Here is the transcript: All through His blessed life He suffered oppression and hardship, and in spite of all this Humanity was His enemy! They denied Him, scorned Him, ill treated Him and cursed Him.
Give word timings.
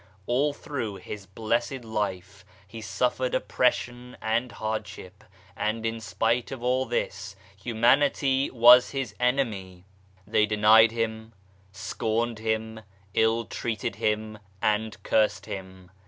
All 0.25 0.51
through 0.51 0.95
His 0.95 1.27
blessed 1.27 1.83
life 1.85 2.43
He 2.67 2.81
suffered 2.81 3.35
oppression 3.35 4.17
and 4.19 4.51
hardship, 4.51 5.23
and 5.55 5.85
in 5.85 5.99
spite 6.01 6.51
of 6.51 6.63
all 6.63 6.87
this 6.87 7.35
Humanity 7.57 8.49
was 8.49 8.89
His 8.89 9.13
enemy! 9.19 9.85
They 10.25 10.47
denied 10.47 10.89
Him, 10.89 11.33
scorned 11.71 12.39
Him, 12.39 12.79
ill 13.13 13.45
treated 13.45 13.97
Him 13.97 14.39
and 14.59 14.97
cursed 15.03 15.45
Him. 15.45 15.91